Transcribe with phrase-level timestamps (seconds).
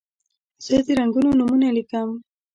[0.65, 2.09] زه د رنګونو نومونه لیکم.